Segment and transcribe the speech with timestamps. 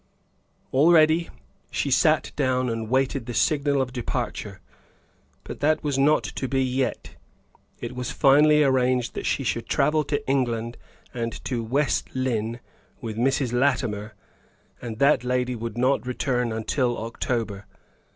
[0.71, 1.29] All ready,
[1.69, 4.59] she sat down and waited the signal of departure;
[5.43, 7.11] but that was not to be yet.
[7.79, 10.75] It was finally arranged that she should travel to England
[11.13, 12.61] and to West Lynne
[12.99, 13.53] with Mrs.
[13.53, 14.15] Latimer,
[14.81, 17.67] and that lady would not return until October.